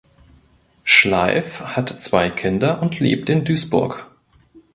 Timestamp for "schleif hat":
0.83-1.89